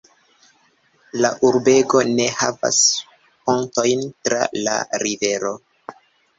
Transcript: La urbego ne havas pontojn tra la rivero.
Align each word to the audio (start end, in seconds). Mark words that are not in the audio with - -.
La 1.25 1.29
urbego 1.49 2.01
ne 2.21 2.25
havas 2.39 2.81
pontojn 3.19 4.05
tra 4.25 4.43
la 4.67 4.77
rivero. 5.07 5.57